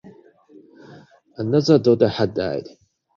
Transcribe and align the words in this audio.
Another 1.37 1.77
daughter 1.77 2.07
had 2.07 2.33
died. 2.33 2.67